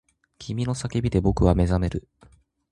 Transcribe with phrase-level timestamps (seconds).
[0.39, 2.07] 君の叫びで僕は目覚める